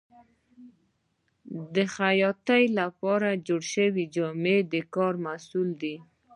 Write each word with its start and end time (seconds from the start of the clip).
د 1.73 1.75
خیاط 1.95 2.47
لپاره 2.79 3.41
جوړې 3.47 3.67
شوې 3.73 4.03
جامې 4.15 4.57
د 4.71 4.73
کار 4.95 5.13
محصول 5.25 5.69
دي. 5.81 5.95